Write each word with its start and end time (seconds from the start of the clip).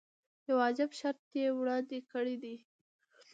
یو 0.47 0.57
عجیب 0.67 0.91
شرط 0.99 1.23
یې 1.41 1.47
وړاندې 1.59 1.97
کړی 2.11 2.35
دی. 2.43 2.55